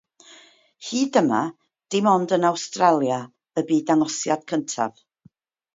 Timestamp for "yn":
2.39-2.49